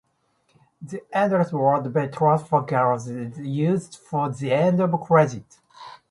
The 0.81 1.03
Endless 1.13 1.53
World 1.53 1.93
by 1.93 2.07
Transfer 2.07 2.61
Girls 2.61 3.07
is 3.07 3.37
used 3.37 3.97
for 3.97 4.29
the 4.31 4.51
end 4.51 4.81
credits. 5.03 5.59